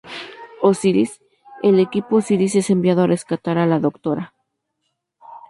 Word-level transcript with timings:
Osiris: 0.63 1.19
El 1.61 1.79
Equipo 1.79 2.15
Osiris 2.15 2.55
es 2.55 2.71
enviado 2.71 3.03
a 3.03 3.05
rescatar 3.05 3.59
a 3.59 3.67
la 3.67 3.77
Dra. 3.79 4.33